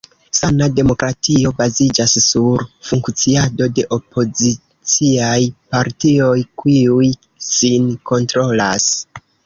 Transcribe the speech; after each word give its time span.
Sana 0.35 0.67
demokratio 0.77 1.51
baziĝas 1.59 2.15
sur 2.29 2.63
funkciado 2.93 3.69
de 3.81 3.87
opoziciaj 3.99 5.39
partioj, 5.77 6.35
kiuj 6.65 7.15
sin 7.55 7.91
kontrolas. 8.13 8.95